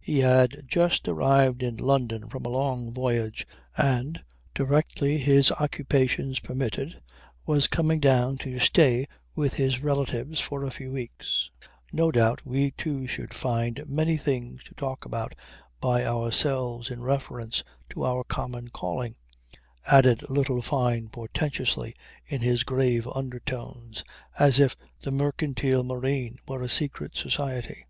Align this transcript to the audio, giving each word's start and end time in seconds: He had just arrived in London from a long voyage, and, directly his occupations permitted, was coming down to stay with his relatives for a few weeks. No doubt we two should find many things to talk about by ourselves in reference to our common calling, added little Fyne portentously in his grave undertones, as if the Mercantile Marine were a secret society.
He 0.00 0.18
had 0.18 0.64
just 0.66 1.06
arrived 1.06 1.62
in 1.62 1.76
London 1.76 2.28
from 2.28 2.44
a 2.44 2.48
long 2.48 2.92
voyage, 2.92 3.46
and, 3.76 4.20
directly 4.52 5.16
his 5.16 5.52
occupations 5.52 6.40
permitted, 6.40 7.00
was 7.46 7.68
coming 7.68 8.00
down 8.00 8.36
to 8.38 8.58
stay 8.58 9.06
with 9.36 9.54
his 9.54 9.80
relatives 9.80 10.40
for 10.40 10.64
a 10.64 10.72
few 10.72 10.90
weeks. 10.90 11.52
No 11.92 12.10
doubt 12.10 12.44
we 12.44 12.72
two 12.72 13.06
should 13.06 13.32
find 13.32 13.84
many 13.88 14.16
things 14.16 14.64
to 14.64 14.74
talk 14.74 15.04
about 15.04 15.36
by 15.80 16.04
ourselves 16.04 16.90
in 16.90 17.02
reference 17.04 17.62
to 17.90 18.02
our 18.04 18.24
common 18.24 18.70
calling, 18.70 19.14
added 19.86 20.28
little 20.28 20.62
Fyne 20.62 21.08
portentously 21.10 21.94
in 22.26 22.40
his 22.40 22.64
grave 22.64 23.06
undertones, 23.14 24.02
as 24.36 24.58
if 24.58 24.74
the 24.98 25.12
Mercantile 25.12 25.84
Marine 25.84 26.38
were 26.48 26.60
a 26.60 26.68
secret 26.68 27.14
society. 27.14 27.86